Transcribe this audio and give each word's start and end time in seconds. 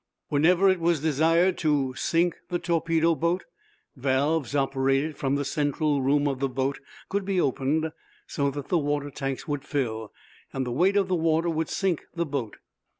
Whenever 0.29 0.67
it 0.67 0.79
was 0.79 1.01
desired 1.01 1.59
to 1.59 1.93
sink 1.95 2.35
the 2.49 2.57
torpedo 2.57 3.13
boat, 3.13 3.45
valves 3.95 4.55
operated 4.55 5.15
from 5.15 5.35
the 5.35 5.45
central 5.45 6.01
room 6.01 6.27
of 6.27 6.39
the 6.39 6.49
boat 6.49 6.79
could 7.07 7.23
be 7.23 7.39
opened 7.39 7.91
so 8.25 8.49
that 8.49 8.69
the 8.69 8.79
water 8.79 9.11
tanks 9.11 9.47
would 9.47 9.63
fill, 9.63 10.11
and 10.53 10.65
the 10.65 10.71
weight 10.71 10.97
of 10.97 11.07
the 11.07 11.13
water 11.13 11.51
would 11.51 11.69
sink 11.69 12.07
the 12.15 12.25
boat. 12.25 12.57